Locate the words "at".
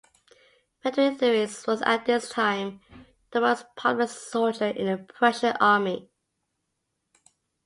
1.83-2.07